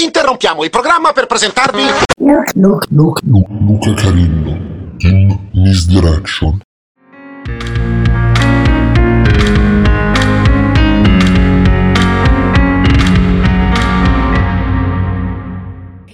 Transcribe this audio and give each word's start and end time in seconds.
Interrompiamo 0.00 0.62
il 0.62 0.70
programma 0.70 1.12
per 1.12 1.26
presentarvi... 1.26 1.82
Look, 2.18 2.52
look, 2.54 2.86
look, 2.90 3.20
Luca 3.22 3.94
Carillo 3.94 4.56
in 4.98 5.48
Misdirection. 5.54 6.60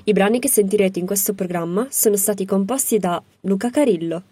I 0.04 0.12
brani 0.12 0.38
che 0.38 0.48
sentirete 0.48 0.98
in 0.98 1.04
questo 1.04 1.34
programma 1.34 1.86
sono 1.90 2.16
stati 2.16 2.46
composti 2.46 2.98
da 2.98 3.22
Luca 3.42 3.68
Carillo. 3.68 4.22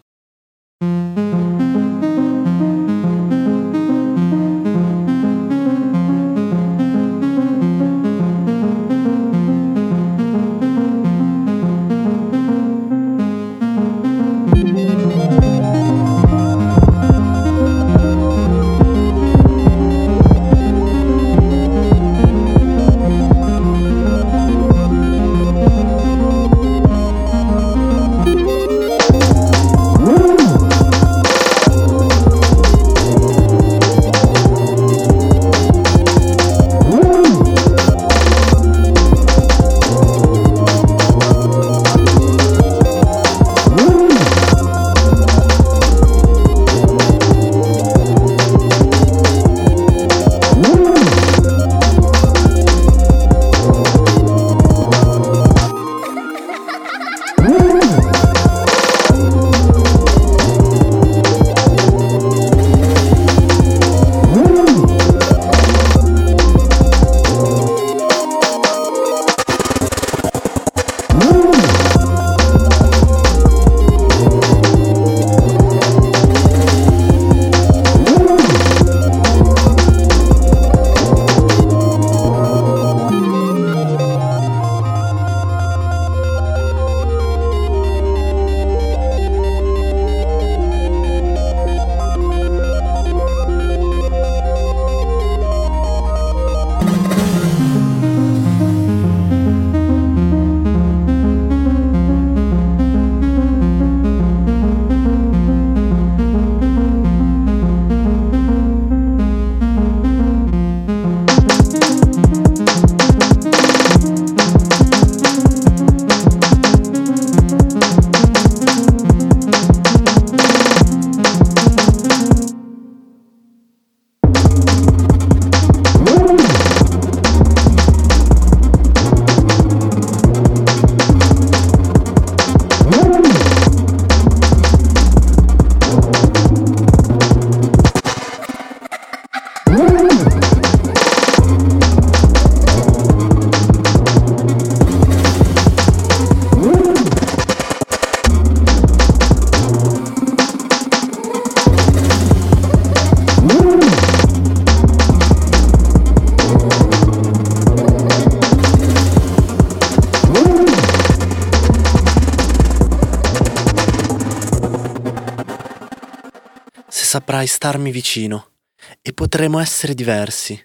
Saprai 167.43 167.47
starmi 167.47 167.91
vicino 167.91 168.53
e 169.01 169.13
potremo 169.13 169.59
essere 169.59 169.95
diversi, 169.95 170.61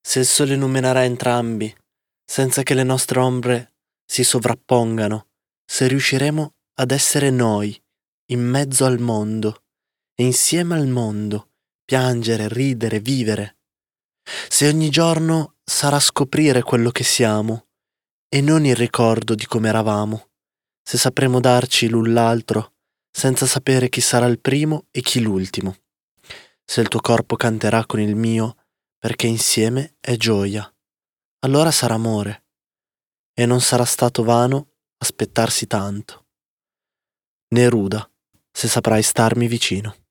se 0.00 0.20
il 0.20 0.26
sole 0.26 0.54
illuminerà 0.54 1.04
entrambi, 1.04 1.74
senza 2.24 2.62
che 2.62 2.74
le 2.74 2.82
nostre 2.82 3.18
ombre 3.18 3.74
si 4.04 4.24
sovrappongano, 4.24 5.28
se 5.64 5.86
riusciremo 5.86 6.54
ad 6.80 6.90
essere 6.90 7.30
noi, 7.30 7.80
in 8.30 8.40
mezzo 8.40 8.84
al 8.84 8.98
mondo, 8.98 9.64
e 10.14 10.24
insieme 10.24 10.74
al 10.74 10.86
mondo, 10.86 11.50
piangere, 11.84 12.48
ridere, 12.48 13.00
vivere. 13.00 13.58
Se 14.48 14.68
ogni 14.68 14.88
giorno 14.88 15.56
sarà 15.64 16.00
scoprire 16.00 16.62
quello 16.62 16.90
che 16.90 17.04
siamo, 17.04 17.68
e 18.28 18.40
non 18.40 18.64
il 18.64 18.76
ricordo 18.76 19.34
di 19.34 19.46
come 19.46 19.68
eravamo, 19.68 20.30
se 20.82 20.98
sapremo 20.98 21.40
darci 21.40 21.88
l'un 21.88 22.12
l'altro, 22.12 22.74
senza 23.10 23.46
sapere 23.46 23.88
chi 23.88 24.00
sarà 24.00 24.26
il 24.26 24.40
primo 24.40 24.86
e 24.90 25.00
chi 25.00 25.20
l'ultimo. 25.20 25.76
Se 26.64 26.80
il 26.80 26.88
tuo 26.88 27.00
corpo 27.00 27.36
canterà 27.36 27.84
con 27.86 28.00
il 28.00 28.14
mio, 28.16 28.56
perché 28.98 29.26
insieme 29.26 29.96
è 30.00 30.16
gioia, 30.16 30.72
allora 31.40 31.70
sarà 31.70 31.94
amore, 31.94 32.44
e 33.34 33.46
non 33.46 33.60
sarà 33.60 33.84
stato 33.84 34.22
vano 34.22 34.74
aspettarsi 34.98 35.66
tanto. 35.66 36.26
Neruda, 37.48 38.08
se 38.50 38.68
saprai 38.68 39.02
starmi 39.02 39.46
vicino. 39.46 40.01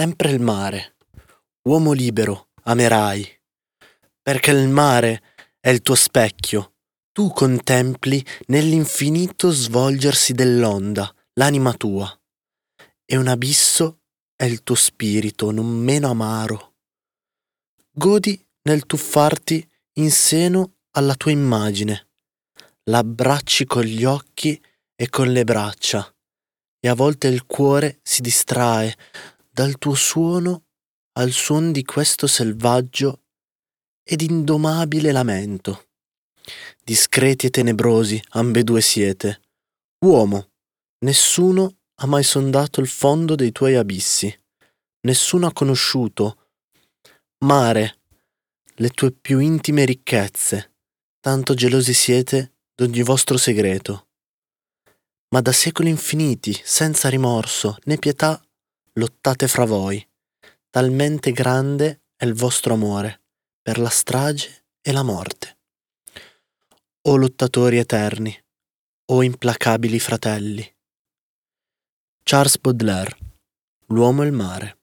Sempre 0.00 0.30
il 0.30 0.40
mare. 0.40 0.96
Uomo 1.68 1.92
libero, 1.92 2.48
amerai. 2.62 3.22
Perché 4.22 4.50
il 4.50 4.66
mare 4.66 5.22
è 5.60 5.68
il 5.68 5.82
tuo 5.82 5.94
specchio. 5.94 6.76
Tu 7.12 7.30
contempli 7.30 8.24
nell'infinito 8.46 9.50
svolgersi 9.50 10.32
dell'onda 10.32 11.14
l'anima 11.34 11.74
tua. 11.74 12.18
E 13.04 13.16
un 13.18 13.28
abisso 13.28 14.00
è 14.36 14.44
il 14.44 14.62
tuo 14.62 14.74
spirito 14.74 15.50
non 15.50 15.66
meno 15.66 16.08
amaro. 16.08 16.76
Godi 17.92 18.42
nel 18.62 18.86
tuffarti 18.86 19.70
in 19.98 20.10
seno 20.10 20.76
alla 20.92 21.14
tua 21.14 21.30
immagine. 21.30 22.08
L'abbracci 22.84 23.66
con 23.66 23.82
gli 23.82 24.04
occhi 24.04 24.58
e 24.96 25.10
con 25.10 25.30
le 25.30 25.44
braccia, 25.44 26.10
e 26.80 26.88
a 26.88 26.94
volte 26.94 27.28
il 27.28 27.44
cuore 27.44 28.00
si 28.02 28.22
distrae 28.22 28.96
dal 29.60 29.76
tuo 29.76 29.94
suono 29.94 30.68
al 31.18 31.32
suon 31.32 31.70
di 31.70 31.84
questo 31.84 32.26
selvaggio 32.26 33.24
ed 34.02 34.22
indomabile 34.22 35.12
lamento. 35.12 35.88
Discreti 36.82 37.44
e 37.44 37.50
tenebrosi 37.50 38.18
ambedue 38.30 38.80
siete. 38.80 39.42
Uomo, 40.06 40.52
nessuno 41.00 41.76
ha 41.96 42.06
mai 42.06 42.22
sondato 42.22 42.80
il 42.80 42.88
fondo 42.88 43.34
dei 43.34 43.52
tuoi 43.52 43.76
abissi, 43.76 44.34
nessuno 45.00 45.46
ha 45.46 45.52
conosciuto. 45.52 46.48
Mare, 47.44 47.98
le 48.76 48.88
tue 48.88 49.12
più 49.12 49.40
intime 49.40 49.84
ricchezze, 49.84 50.72
tanto 51.20 51.52
gelosi 51.52 51.92
siete 51.92 52.54
d'ogni 52.74 53.02
vostro 53.02 53.36
segreto. 53.36 54.08
Ma 55.34 55.42
da 55.42 55.52
secoli 55.52 55.90
infiniti, 55.90 56.58
senza 56.64 57.10
rimorso 57.10 57.76
né 57.84 57.98
pietà, 57.98 58.42
lottate 58.94 59.48
fra 59.48 59.64
voi, 59.64 60.06
talmente 60.68 61.32
grande 61.32 62.02
è 62.16 62.24
il 62.24 62.34
vostro 62.34 62.74
amore 62.74 63.22
per 63.62 63.78
la 63.78 63.88
strage 63.88 64.64
e 64.80 64.92
la 64.92 65.02
morte. 65.02 65.58
O 67.02 67.16
lottatori 67.16 67.78
eterni, 67.78 68.36
o 69.06 69.22
implacabili 69.22 69.98
fratelli. 69.98 70.74
Charles 72.22 72.58
Baudelaire, 72.58 73.16
L'uomo 73.86 74.22
e 74.22 74.26
il 74.26 74.32
mare. 74.32 74.78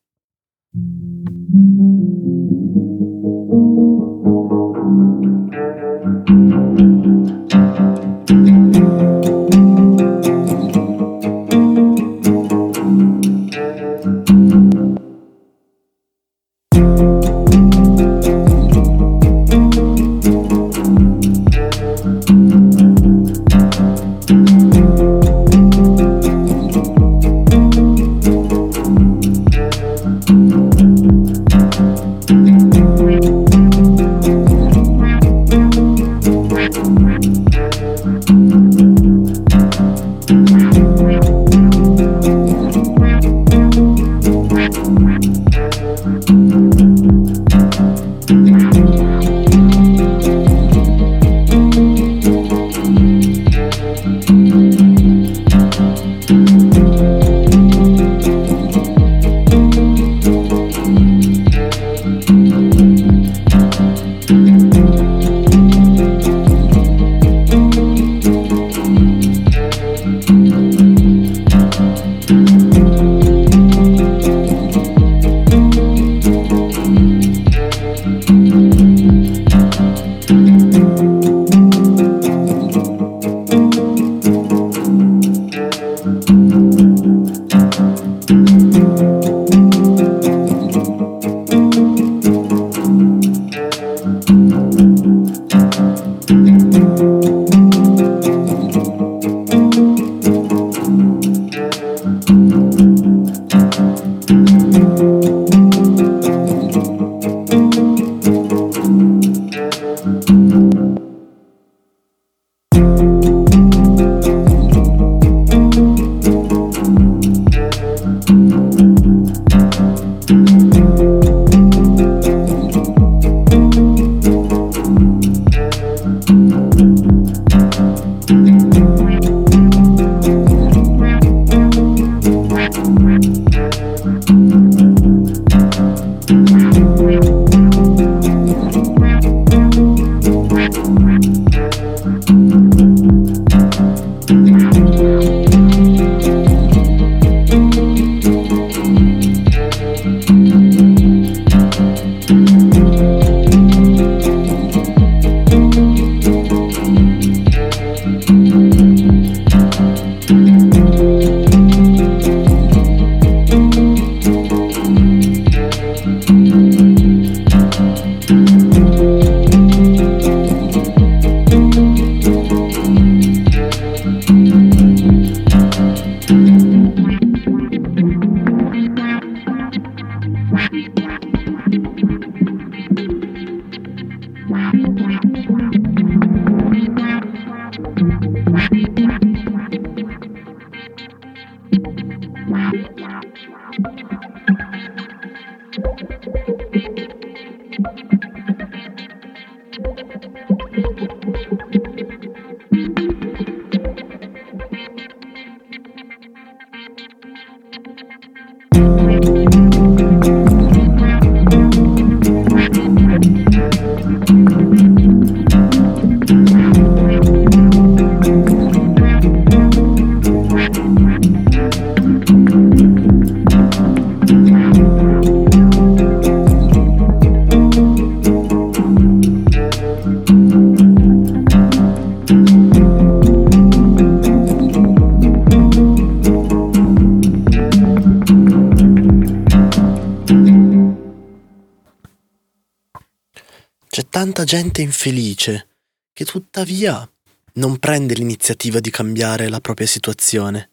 tanta 244.17 244.45
gente 244.45 244.81
infelice 244.81 245.67
che 246.11 246.25
tuttavia 246.25 247.07
non 247.53 247.77
prende 247.77 248.15
l'iniziativa 248.15 248.79
di 248.79 248.89
cambiare 248.89 249.47
la 249.47 249.61
propria 249.61 249.85
situazione, 249.85 250.71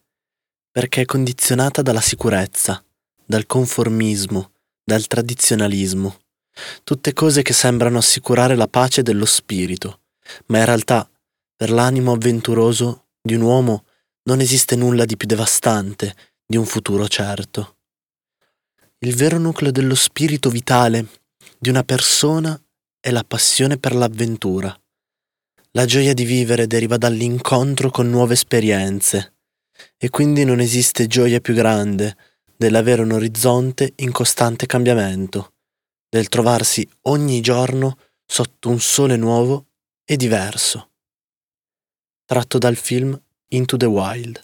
perché 0.70 1.02
è 1.02 1.04
condizionata 1.04 1.82
dalla 1.82 2.00
sicurezza, 2.00 2.82
dal 3.22 3.44
conformismo, 3.44 4.52
dal 4.82 5.06
tradizionalismo, 5.06 6.20
tutte 6.84 7.12
cose 7.12 7.42
che 7.42 7.52
sembrano 7.52 7.98
assicurare 7.98 8.56
la 8.56 8.66
pace 8.66 9.02
dello 9.02 9.26
spirito, 9.26 10.00
ma 10.46 10.60
in 10.60 10.64
realtà 10.64 11.06
per 11.54 11.70
l'animo 11.70 12.12
avventuroso 12.12 13.08
di 13.20 13.34
un 13.34 13.42
uomo 13.42 13.84
non 14.22 14.40
esiste 14.40 14.74
nulla 14.74 15.04
di 15.04 15.18
più 15.18 15.26
devastante 15.26 16.16
di 16.46 16.56
un 16.56 16.64
futuro 16.64 17.06
certo. 17.08 17.76
Il 19.00 19.14
vero 19.14 19.36
nucleo 19.36 19.70
dello 19.70 19.94
spirito 19.94 20.48
vitale 20.48 21.08
di 21.58 21.68
una 21.68 21.84
persona 21.84 22.58
è 23.04 23.10
la 23.10 23.22
passione 23.22 23.76
per 23.76 23.94
l'avventura. 23.94 24.74
La 25.72 25.84
gioia 25.84 26.14
di 26.14 26.24
vivere 26.24 26.66
deriva 26.66 26.96
dall'incontro 26.96 27.90
con 27.90 28.08
nuove 28.08 28.32
esperienze 28.32 29.34
e 29.98 30.08
quindi 30.08 30.42
non 30.46 30.58
esiste 30.58 31.06
gioia 31.06 31.38
più 31.40 31.52
grande 31.52 32.16
dell'avere 32.56 33.02
un 33.02 33.12
orizzonte 33.12 33.92
in 33.96 34.10
costante 34.10 34.64
cambiamento, 34.64 35.52
del 36.08 36.30
trovarsi 36.30 36.88
ogni 37.02 37.42
giorno 37.42 37.98
sotto 38.24 38.70
un 38.70 38.80
sole 38.80 39.16
nuovo 39.16 39.66
e 40.02 40.16
diverso. 40.16 40.92
Tratto 42.24 42.56
dal 42.56 42.76
film 42.76 43.20
Into 43.48 43.76
the 43.76 43.84
Wild. 43.84 44.42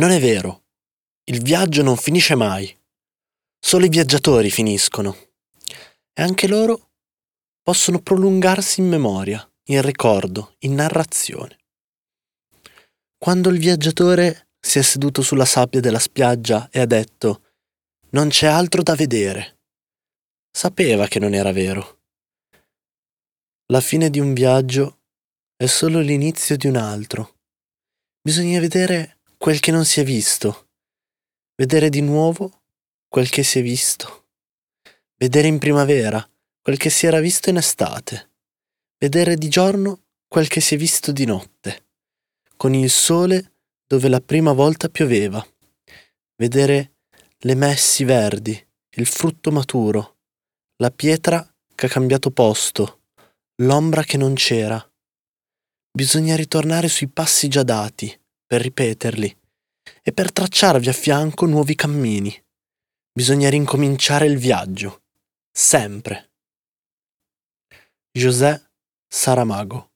Non 0.00 0.12
è 0.12 0.18
vero. 0.18 0.64
Il 1.24 1.42
viaggio 1.42 1.82
non 1.82 1.94
finisce 1.94 2.34
mai. 2.34 2.74
Solo 3.58 3.84
i 3.84 3.90
viaggiatori 3.90 4.50
finiscono. 4.50 5.14
E 6.14 6.22
anche 6.22 6.48
loro 6.48 6.92
possono 7.62 8.00
prolungarsi 8.00 8.80
in 8.80 8.88
memoria. 8.88 9.44
in 9.64 9.82
ricordo, 9.82 10.56
in 10.60 10.74
narrazione. 10.74 11.58
Quando 13.18 13.50
il 13.50 13.58
viaggiatore 13.58 14.48
si 14.58 14.78
è 14.78 14.82
seduto 14.82 15.20
sulla 15.20 15.44
sabbia 15.44 15.80
della 15.80 15.98
spiaggia 15.98 16.70
e 16.72 16.80
ha 16.80 16.86
detto 16.86 17.42
Non 18.12 18.30
c'è 18.30 18.46
altro 18.46 18.82
da 18.82 18.94
vedere. 18.94 19.58
Sapeva 20.50 21.08
che 21.08 21.18
non 21.18 21.34
era 21.34 21.52
vero. 21.52 22.00
La 23.66 23.82
fine 23.82 24.08
di 24.08 24.18
un 24.18 24.32
viaggio 24.32 25.02
è 25.56 25.66
solo 25.66 26.00
l'inizio 26.00 26.56
di 26.56 26.66
un 26.68 26.76
altro. 26.76 27.36
Bisogna 28.22 28.58
vedere 28.60 29.19
quel 29.42 29.58
che 29.58 29.70
non 29.70 29.86
si 29.86 30.00
è 30.00 30.04
visto, 30.04 30.68
vedere 31.54 31.88
di 31.88 32.02
nuovo 32.02 32.64
quel 33.08 33.30
che 33.30 33.42
si 33.42 33.58
è 33.58 33.62
visto, 33.62 34.26
vedere 35.16 35.48
in 35.48 35.58
primavera 35.58 36.22
quel 36.60 36.76
che 36.76 36.90
si 36.90 37.06
era 37.06 37.20
visto 37.20 37.48
in 37.48 37.56
estate, 37.56 38.32
vedere 38.98 39.36
di 39.36 39.48
giorno 39.48 40.02
quel 40.28 40.46
che 40.46 40.60
si 40.60 40.74
è 40.74 40.76
visto 40.76 41.10
di 41.10 41.24
notte, 41.24 41.86
con 42.58 42.74
il 42.74 42.90
sole 42.90 43.52
dove 43.86 44.10
la 44.10 44.20
prima 44.20 44.52
volta 44.52 44.90
pioveva, 44.90 45.42
vedere 46.36 46.96
le 47.38 47.54
messi 47.54 48.04
verdi, 48.04 48.68
il 48.96 49.06
frutto 49.06 49.50
maturo, 49.50 50.18
la 50.82 50.90
pietra 50.90 51.50
che 51.74 51.86
ha 51.86 51.88
cambiato 51.88 52.30
posto, 52.30 53.04
l'ombra 53.62 54.02
che 54.02 54.18
non 54.18 54.34
c'era. 54.34 54.86
Bisogna 55.90 56.36
ritornare 56.36 56.88
sui 56.88 57.08
passi 57.08 57.48
già 57.48 57.62
dati, 57.62 58.19
per 58.50 58.62
ripeterli, 58.62 59.38
e 60.02 60.12
per 60.12 60.32
tracciarvi 60.32 60.88
a 60.88 60.92
fianco 60.92 61.46
nuovi 61.46 61.76
cammini. 61.76 62.36
Bisogna 63.12 63.48
rincominciare 63.48 64.26
il 64.26 64.38
viaggio, 64.38 65.04
sempre. 65.52 66.32
José 68.10 68.72
Saramago 69.06 69.89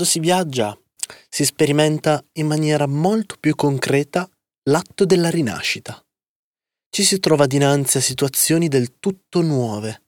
Quando 0.00 0.18
si 0.18 0.24
viaggia 0.24 0.80
si 1.28 1.44
sperimenta 1.44 2.24
in 2.38 2.46
maniera 2.46 2.86
molto 2.86 3.36
più 3.38 3.54
concreta 3.54 4.26
l'atto 4.70 5.04
della 5.04 5.28
rinascita. 5.28 6.02
Ci 6.88 7.04
si 7.04 7.20
trova 7.20 7.44
dinanzi 7.44 7.98
a 7.98 8.00
situazioni 8.00 8.68
del 8.68 8.98
tutto 8.98 9.42
nuove. 9.42 10.04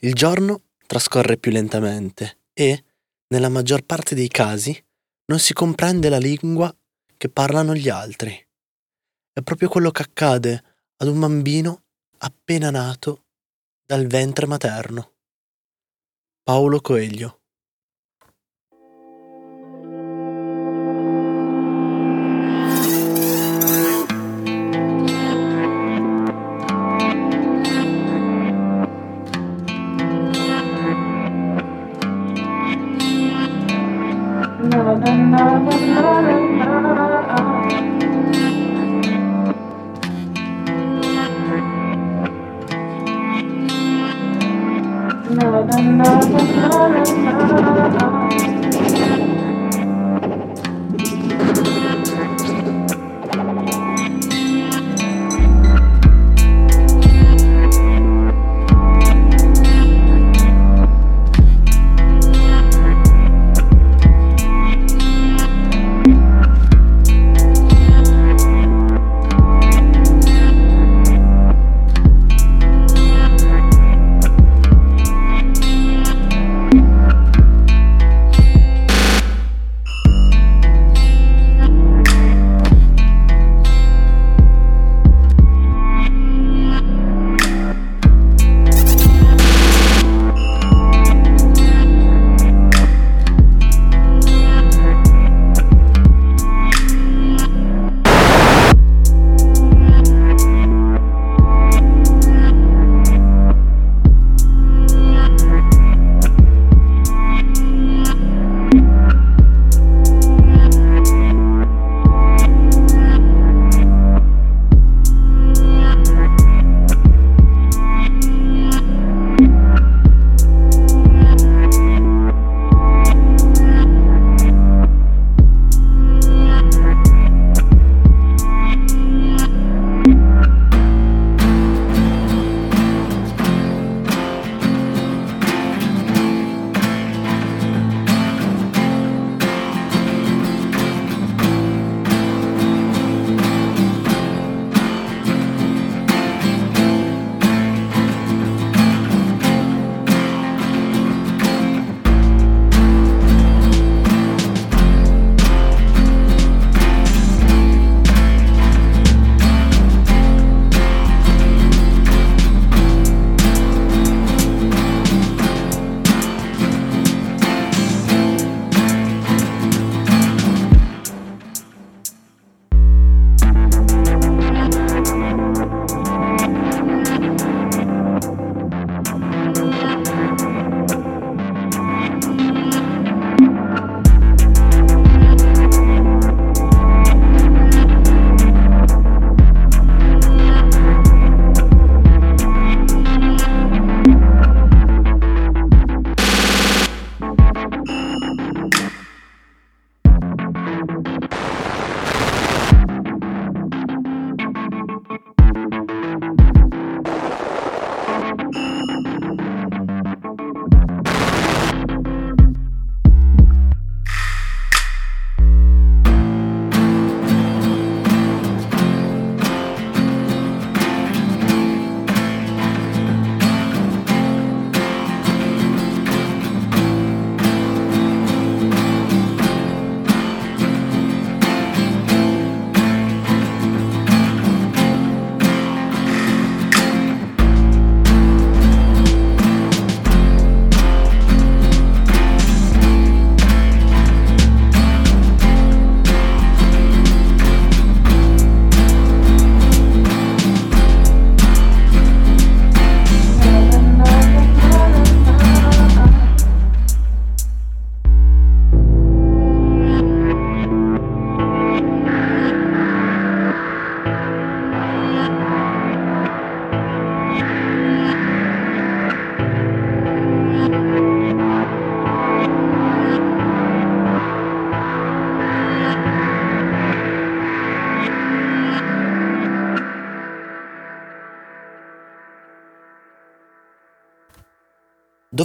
Il 0.00 0.14
giorno 0.14 0.62
trascorre 0.84 1.36
più 1.36 1.52
lentamente 1.52 2.40
e, 2.52 2.84
nella 3.28 3.48
maggior 3.48 3.82
parte 3.82 4.16
dei 4.16 4.26
casi, 4.26 4.84
non 5.26 5.38
si 5.38 5.52
comprende 5.52 6.08
la 6.08 6.18
lingua 6.18 6.76
che 7.16 7.28
parlano 7.28 7.72
gli 7.72 7.88
altri. 7.88 8.34
È 9.32 9.42
proprio 9.42 9.68
quello 9.68 9.92
che 9.92 10.02
accade 10.02 10.64
ad 10.96 11.06
un 11.06 11.20
bambino 11.20 11.84
appena 12.18 12.70
nato 12.70 13.26
dal 13.86 14.08
ventre 14.08 14.46
materno. 14.46 15.12
Paolo 16.42 16.80
Coelho 16.80 17.42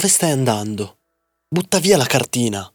stai 0.10 0.32
andando? 0.32 0.98
Butta 1.48 1.80
via 1.80 1.96
la 1.96 2.06
cartina. 2.06 2.70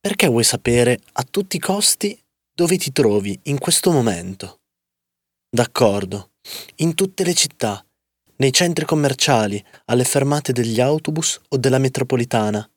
Perché 0.00 0.28
vuoi 0.28 0.44
sapere 0.44 1.00
a 1.14 1.24
tutti 1.24 1.56
i 1.56 1.60
costi 1.60 2.18
dove 2.54 2.76
ti 2.78 2.92
trovi 2.92 3.38
in 3.44 3.58
questo 3.58 3.90
momento? 3.90 4.60
D'accordo, 5.50 6.30
in 6.76 6.94
tutte 6.94 7.24
le 7.24 7.34
città, 7.34 7.84
nei 8.36 8.52
centri 8.52 8.84
commerciali, 8.84 9.62
alle 9.86 10.04
fermate 10.04 10.52
degli 10.52 10.80
autobus 10.80 11.40
o 11.48 11.56
della 11.56 11.78
metropolitana. 11.78 12.68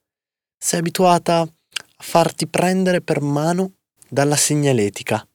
Sei 0.58 0.80
abituata 0.80 1.42
a 1.42 2.04
farti 2.04 2.48
prendere 2.48 3.02
per 3.02 3.22
mano 3.22 3.76
dalla 4.10 4.36
segnaletica. 4.36 5.26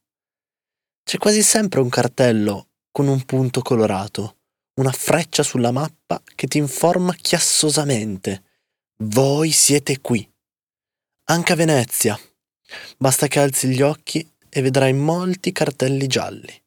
C'è 1.03 1.17
quasi 1.17 1.43
sempre 1.43 1.81
un 1.81 1.89
cartello 1.89 2.69
con 2.91 3.07
un 3.07 3.25
punto 3.25 3.63
colorato 3.63 4.40
una 4.75 4.93
freccia 4.93 5.43
sulla 5.43 5.71
mappa 5.71 6.23
che 6.35 6.47
ti 6.47 6.59
informa 6.59 7.15
chiassosamente. 7.15 8.45
Voi 9.03 9.51
siete 9.51 10.01
qui. 10.01 10.29
Anche 11.25 11.53
a 11.53 11.57
Venezia. 11.57 12.19
Basta 12.97 13.27
che 13.27 13.41
alzi 13.41 13.69
gli 13.69 13.83
occhi 13.83 14.29
e 14.49 14.63
vedrai 14.63 14.93
molti 14.93 15.53
cartelli 15.53 16.07
gialli, 16.07 16.63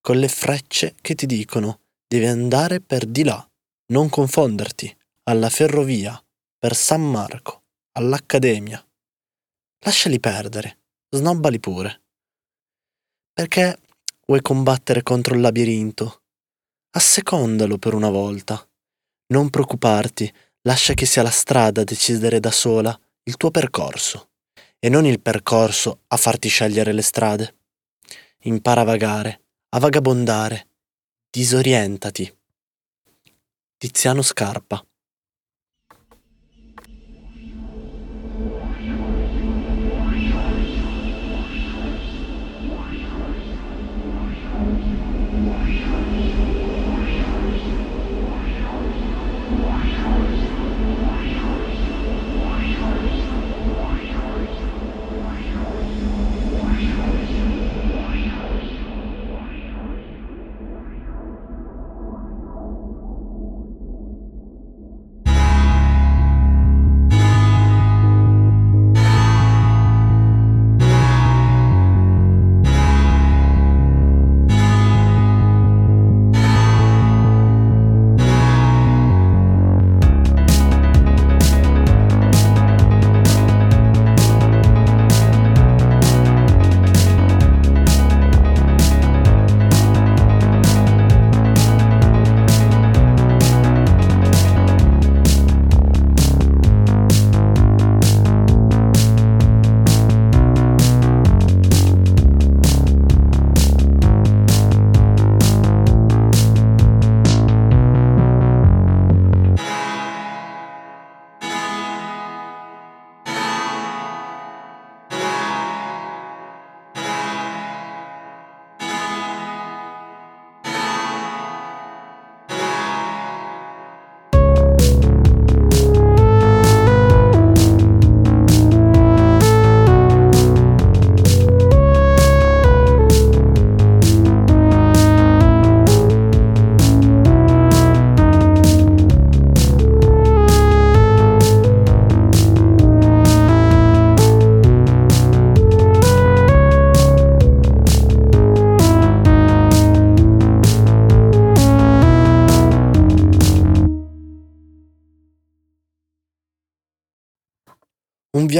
con 0.00 0.18
le 0.18 0.28
frecce 0.28 0.96
che 1.00 1.14
ti 1.14 1.26
dicono 1.26 1.80
devi 2.06 2.26
andare 2.26 2.80
per 2.80 3.06
di 3.06 3.22
là, 3.22 3.48
non 3.92 4.08
confonderti, 4.08 4.94
alla 5.24 5.48
ferrovia, 5.48 6.20
per 6.58 6.74
San 6.74 7.08
Marco, 7.08 7.62
all'Accademia. 7.92 8.84
Lasciali 9.84 10.18
perdere, 10.18 10.80
snobbali 11.08 11.60
pure. 11.60 12.02
Perché 13.32 13.78
vuoi 14.26 14.42
combattere 14.42 15.02
contro 15.02 15.34
il 15.34 15.40
labirinto? 15.40 16.19
Assecondalo 16.92 17.78
per 17.78 17.94
una 17.94 18.10
volta. 18.10 18.68
Non 19.28 19.48
preoccuparti, 19.48 20.32
lascia 20.62 20.94
che 20.94 21.06
sia 21.06 21.22
la 21.22 21.30
strada 21.30 21.82
a 21.82 21.84
decidere 21.84 22.40
da 22.40 22.50
sola 22.50 22.98
il 23.22 23.36
tuo 23.36 23.52
percorso 23.52 24.30
e 24.78 24.88
non 24.88 25.06
il 25.06 25.20
percorso 25.20 26.00
a 26.08 26.16
farti 26.16 26.48
scegliere 26.48 26.92
le 26.92 27.02
strade. 27.02 27.54
Impara 28.44 28.80
a 28.80 28.84
vagare, 28.84 29.42
a 29.68 29.78
vagabondare, 29.78 30.66
disorientati. 31.30 32.36
Tiziano 33.76 34.22
Scarpa 34.22 34.84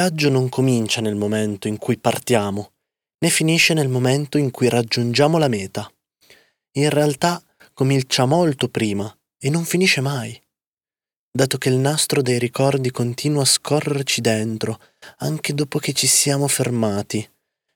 viaggio 0.00 0.30
non 0.30 0.48
comincia 0.48 1.02
nel 1.02 1.14
momento 1.14 1.68
in 1.68 1.76
cui 1.76 1.98
partiamo, 1.98 2.72
né 3.18 3.28
finisce 3.28 3.74
nel 3.74 3.90
momento 3.90 4.38
in 4.38 4.50
cui 4.50 4.70
raggiungiamo 4.70 5.36
la 5.36 5.48
meta. 5.48 5.92
In 6.78 6.88
realtà 6.88 7.42
comincia 7.74 8.24
molto 8.24 8.68
prima 8.68 9.14
e 9.38 9.50
non 9.50 9.66
finisce 9.66 10.00
mai, 10.00 10.42
dato 11.30 11.58
che 11.58 11.68
il 11.68 11.76
nastro 11.76 12.22
dei 12.22 12.38
ricordi 12.38 12.90
continua 12.90 13.42
a 13.42 13.44
scorrerci 13.44 14.22
dentro 14.22 14.80
anche 15.18 15.52
dopo 15.52 15.78
che 15.78 15.92
ci 15.92 16.06
siamo 16.06 16.48
fermati. 16.48 17.20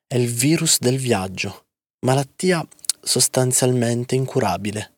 È 0.06 0.16
il 0.16 0.28
virus 0.32 0.78
del 0.78 0.96
viaggio, 0.96 1.66
malattia 2.06 2.66
sostanzialmente 3.02 4.14
incurabile. 4.14 4.94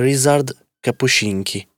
Rizard 0.00 0.66
Kapuscinski 0.80 1.68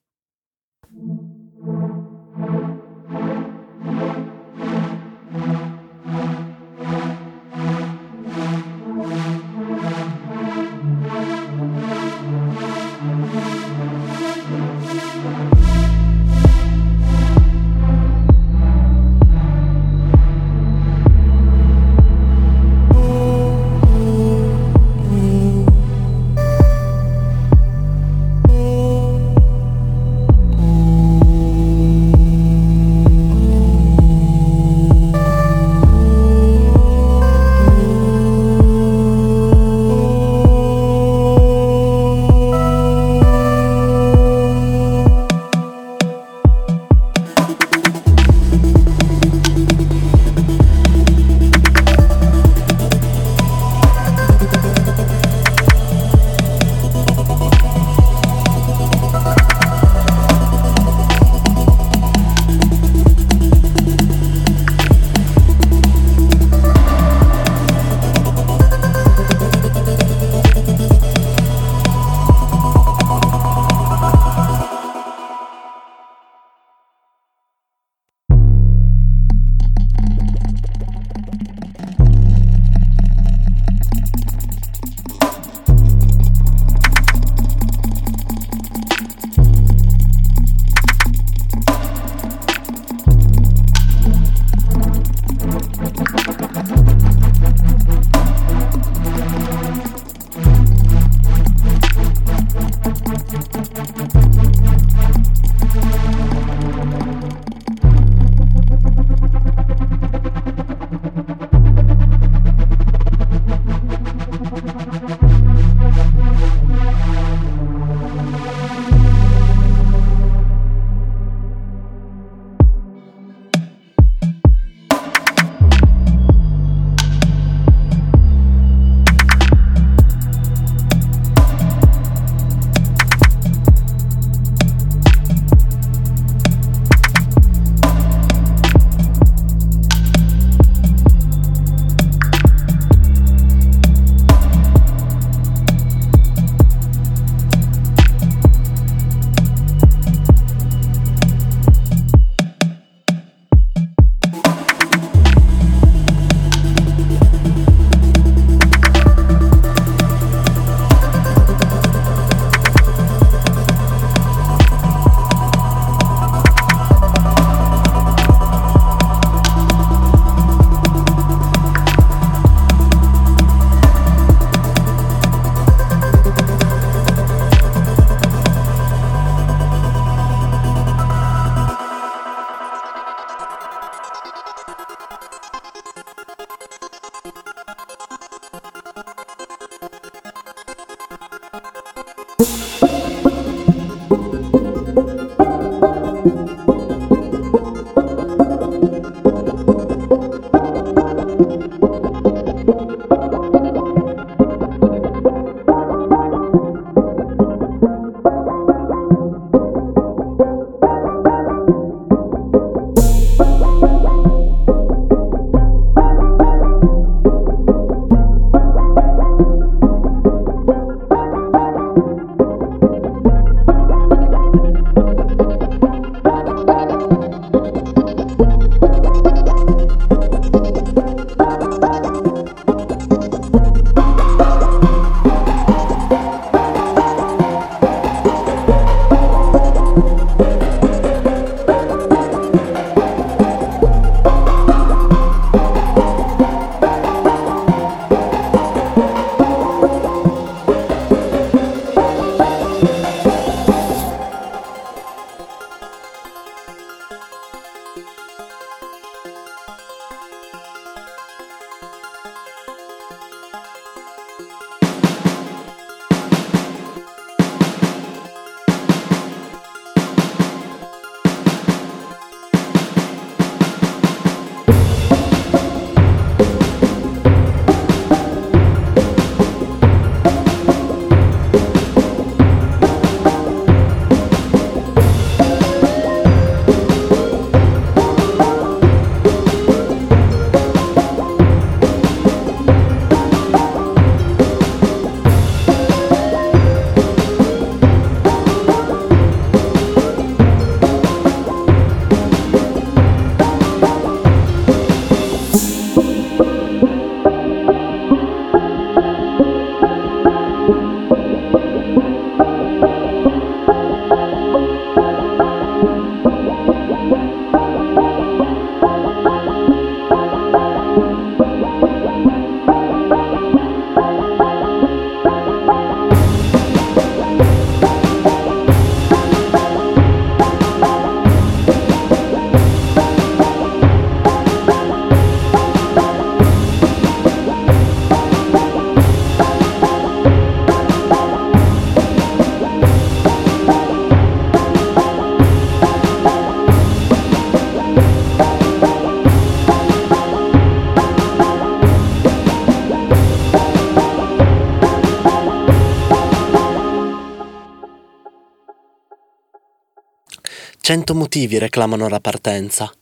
Cento 360.86 361.14
motivi 361.14 361.56
reclamano 361.56 362.08
la 362.10 362.20
partenza. 362.20 362.92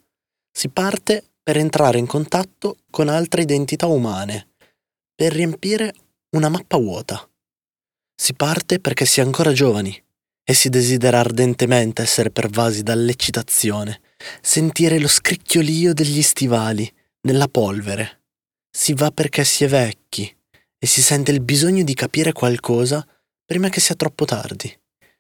Si 0.52 0.68
parte 0.68 1.24
per 1.42 1.56
entrare 1.56 1.98
in 1.98 2.06
contatto 2.06 2.76
con 2.88 3.08
altre 3.08 3.42
identità 3.42 3.86
umane, 3.86 4.50
per 5.12 5.32
riempire 5.32 5.92
una 6.36 6.48
mappa 6.48 6.76
vuota. 6.76 7.28
Si 8.14 8.34
parte 8.34 8.78
perché 8.78 9.04
si 9.04 9.18
è 9.18 9.24
ancora 9.24 9.52
giovani 9.52 10.00
e 10.44 10.54
si 10.54 10.68
desidera 10.68 11.18
ardentemente 11.18 12.02
essere 12.02 12.30
pervasi 12.30 12.84
dall'eccitazione, 12.84 14.00
sentire 14.40 15.00
lo 15.00 15.08
scricchiolio 15.08 15.92
degli 15.92 16.22
stivali 16.22 16.88
nella 17.22 17.48
polvere. 17.48 18.20
Si 18.70 18.94
va 18.94 19.10
perché 19.10 19.42
si 19.42 19.64
è 19.64 19.68
vecchi 19.68 20.32
e 20.78 20.86
si 20.86 21.02
sente 21.02 21.32
il 21.32 21.40
bisogno 21.40 21.82
di 21.82 21.94
capire 21.94 22.30
qualcosa 22.30 23.04
prima 23.44 23.68
che 23.70 23.80
sia 23.80 23.96
troppo 23.96 24.24
tardi. 24.24 24.72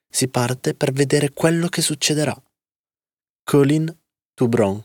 Si 0.08 0.28
parte 0.28 0.74
per 0.74 0.92
vedere 0.92 1.32
quello 1.32 1.66
che 1.66 1.82
succederà. 1.82 2.40
Colin 3.44 3.94
Toubron 4.36 4.84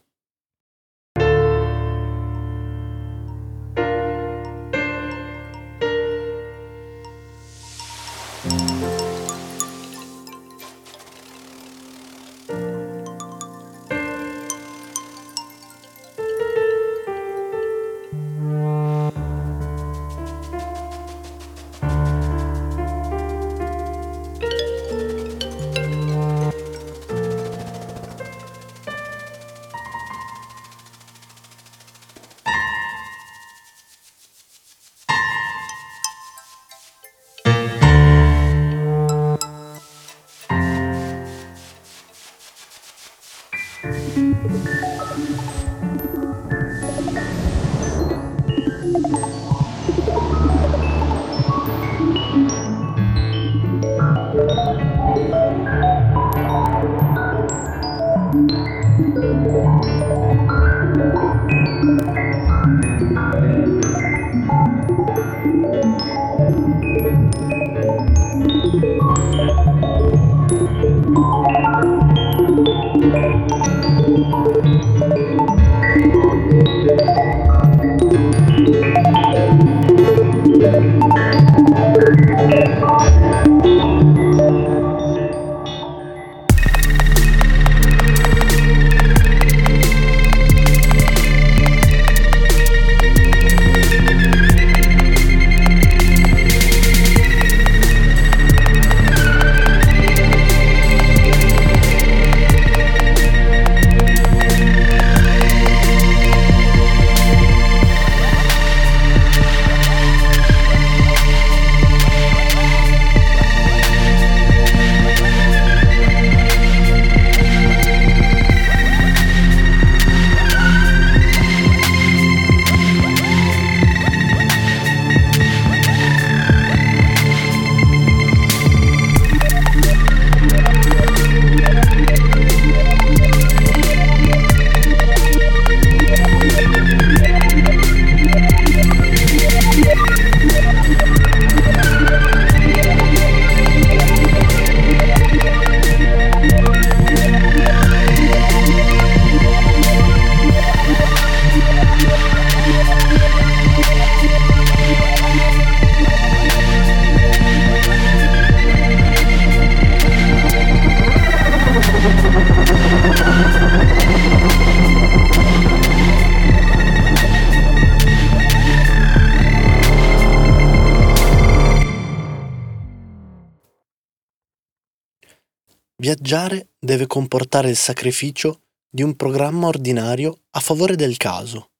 Viaggiare 176.07 176.69
deve 176.79 177.05
comportare 177.05 177.69
il 177.69 177.75
sacrificio 177.75 178.61
di 178.89 179.03
un 179.03 179.17
programma 179.17 179.67
ordinario 179.67 180.43
a 180.51 180.61
favore 180.61 180.95
del 180.95 181.17
caso, 181.17 181.71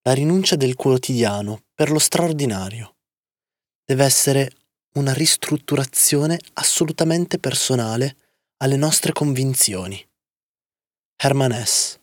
la 0.00 0.14
rinuncia 0.14 0.56
del 0.56 0.74
quotidiano 0.74 1.64
per 1.74 1.90
lo 1.90 1.98
straordinario. 1.98 2.96
Deve 3.84 4.02
essere 4.02 4.50
una 4.94 5.12
ristrutturazione 5.12 6.38
assolutamente 6.54 7.38
personale 7.38 8.16
alle 8.62 8.76
nostre 8.76 9.12
convinzioni. 9.12 10.02
Herman 11.16 11.52
S. 11.62 12.00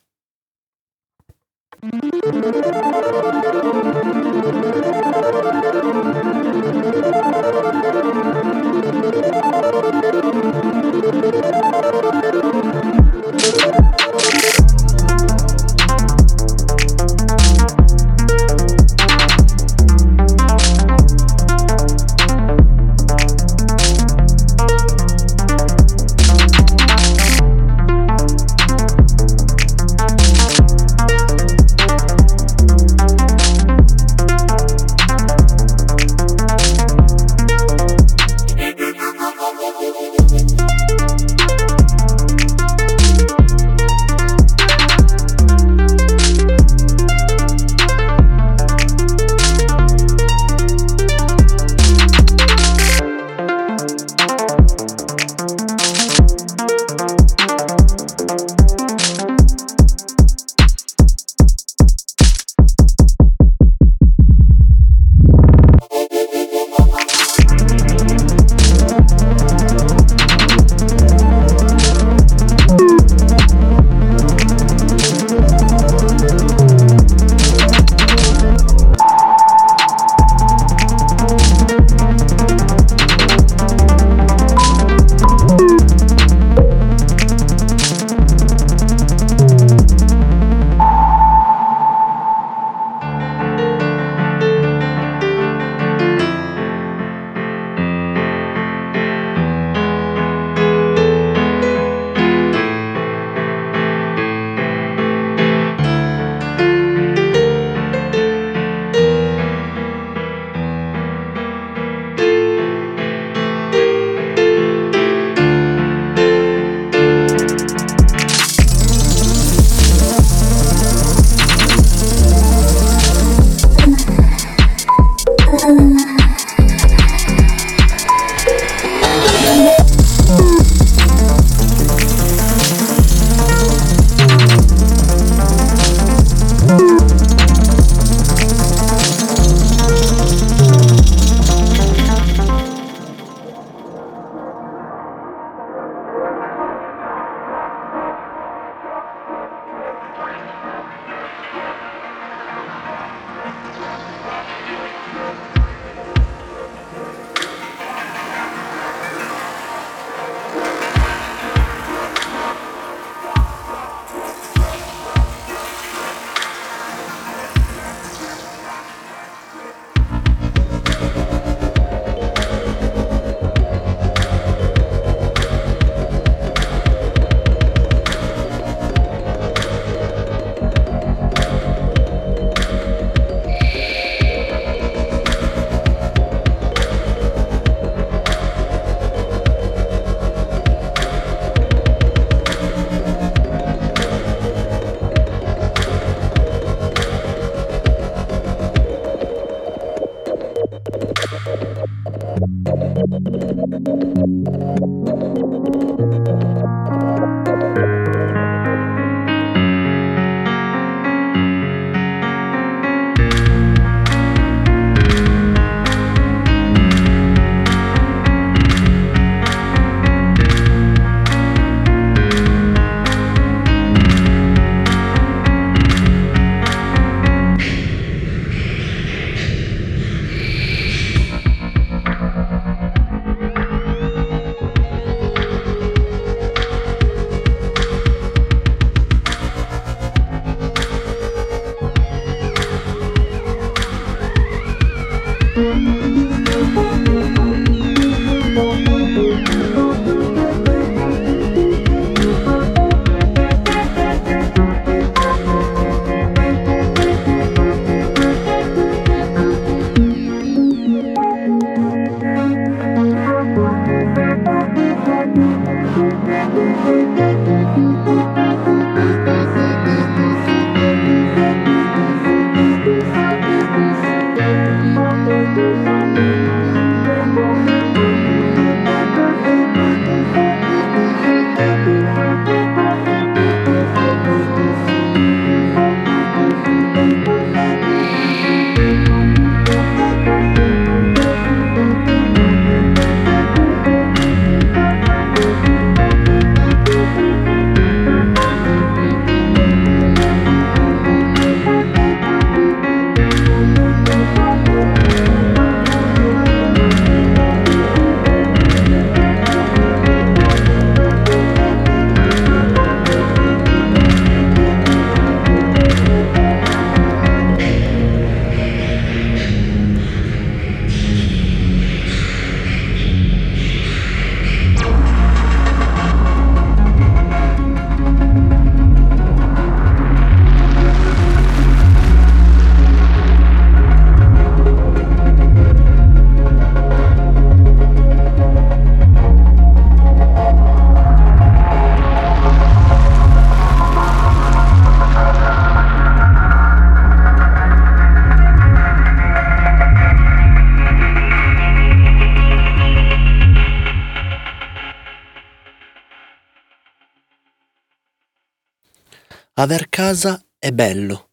Aver 359.60 359.89
casa 359.89 360.39
è 360.60 360.72
bello, 360.72 361.32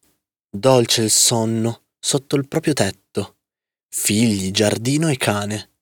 dolce 0.49 1.03
il 1.03 1.11
sonno 1.11 1.83
sotto 1.99 2.35
il 2.35 2.47
proprio 2.47 2.73
tetto, 2.73 3.37
figli, 3.87 4.49
giardino 4.49 5.09
e 5.09 5.15
cane. 5.15 5.73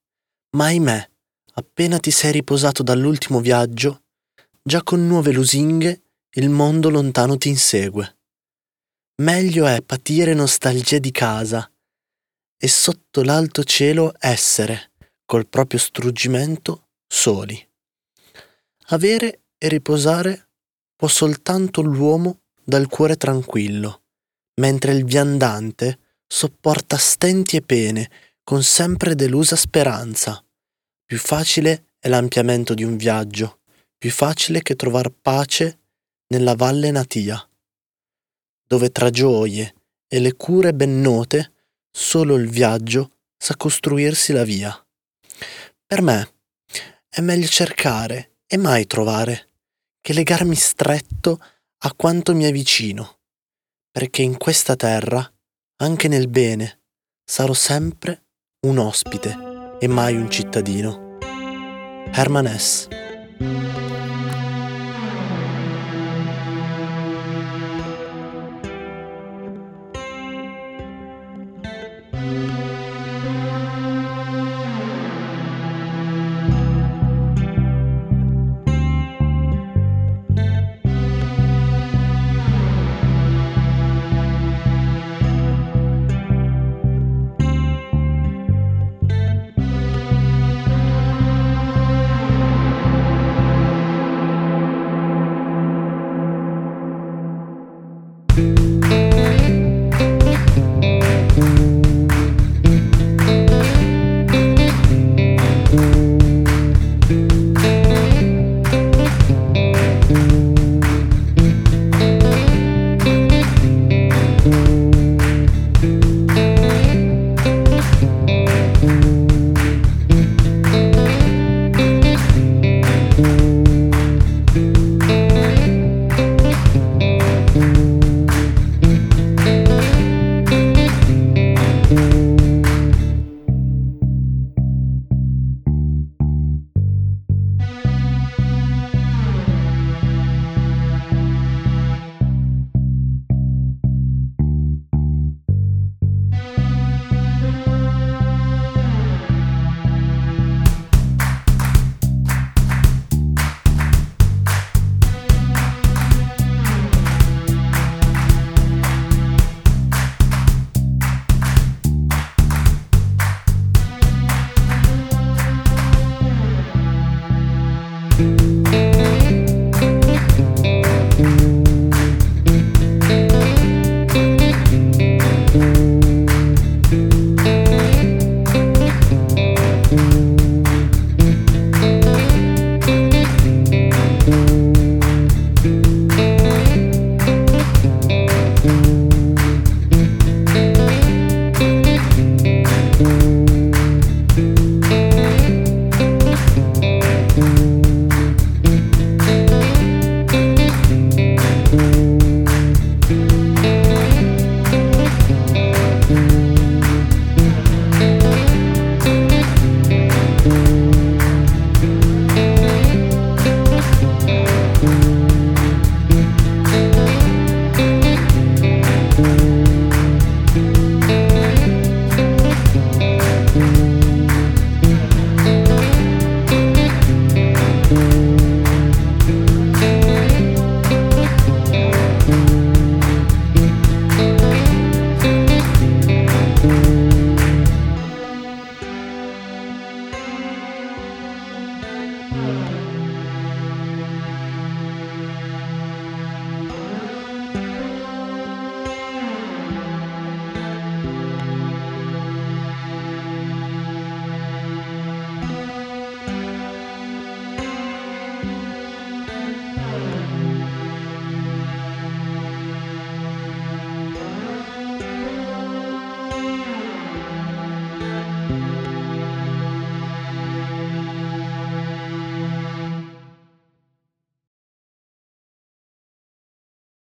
Ma 0.57 0.65
ahimè, 0.65 1.09
appena 1.53 1.99
ti 1.99 2.11
sei 2.11 2.33
riposato 2.33 2.83
dall'ultimo 2.83 3.39
viaggio, 3.39 4.03
già 4.61 4.83
con 4.83 5.07
nuove 5.07 5.31
lusinghe 5.31 6.01
il 6.31 6.49
mondo 6.49 6.89
lontano 6.89 7.37
ti 7.37 7.47
insegue. 7.47 8.17
Meglio 9.21 9.65
è 9.65 9.81
patire 9.81 10.33
nostalgie 10.33 10.99
di 10.99 11.11
casa 11.11 11.71
e 12.57 12.67
sotto 12.67 13.23
l'alto 13.23 13.63
cielo 13.63 14.11
essere, 14.19 14.91
col 15.23 15.47
proprio 15.47 15.79
struggimento, 15.79 16.89
soli. 17.07 17.57
Avere 18.87 19.43
e 19.57 19.69
riposare 19.69 20.49
può 20.95 21.07
soltanto 21.07 21.81
l'uomo 21.81 22.41
dal 22.63 22.87
cuore 22.87 23.17
tranquillo, 23.17 24.03
mentre 24.61 24.93
il 24.93 25.05
viandante 25.05 25.99
sopporta 26.27 26.97
stenti 26.97 27.57
e 27.57 27.61
pene 27.61 28.09
con 28.43 28.63
sempre 28.63 29.15
delusa 29.15 29.55
speranza. 29.55 30.43
Più 31.05 31.17
facile 31.17 31.91
è 31.99 32.07
l'ampliamento 32.07 32.73
di 32.73 32.83
un 32.83 32.97
viaggio, 32.97 33.59
più 33.97 34.11
facile 34.11 34.61
che 34.61 34.75
trovar 34.75 35.09
pace 35.09 35.79
nella 36.27 36.55
valle 36.55 36.91
natia, 36.91 37.47
dove 38.67 38.91
tra 38.91 39.09
gioie 39.09 39.75
e 40.07 40.19
le 40.19 40.35
cure 40.35 40.73
ben 40.73 41.01
note 41.01 41.51
solo 41.91 42.35
il 42.35 42.49
viaggio 42.49 43.11
sa 43.37 43.55
costruirsi 43.55 44.33
la 44.33 44.43
via. 44.43 44.87
Per 45.85 46.01
me 46.01 46.33
è 47.07 47.21
meglio 47.21 47.47
cercare 47.47 48.37
e 48.47 48.57
mai 48.57 48.87
trovare 48.87 49.51
che 50.03 50.11
legarmi 50.11 50.55
stretto 50.55 51.39
a 51.85 51.93
quanto 51.93 52.35
mi 52.35 52.43
è 52.43 52.51
vicino, 52.51 53.19
perché 53.89 54.21
in 54.21 54.37
questa 54.37 54.75
terra, 54.75 55.25
anche 55.77 56.09
nel 56.09 56.27
bene, 56.27 56.81
sarò 57.23 57.53
sempre 57.53 58.25
un 58.67 58.79
ospite 58.79 59.77
e 59.79 59.87
mai 59.87 60.17
un 60.17 60.29
cittadino. 60.29 61.17
Herman 62.11 62.47
S. 62.47 62.89